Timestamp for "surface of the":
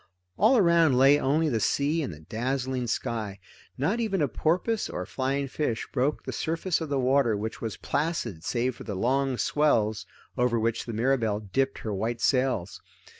6.31-6.97